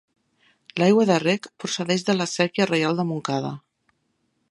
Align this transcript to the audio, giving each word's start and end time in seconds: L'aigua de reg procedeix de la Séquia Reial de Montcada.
L'aigua 0.81 1.05
de 1.09 1.17
reg 1.25 1.45
procedeix 1.65 2.07
de 2.09 2.17
la 2.19 2.29
Séquia 2.35 2.71
Reial 2.73 2.99
de 3.03 3.07
Montcada. 3.11 3.57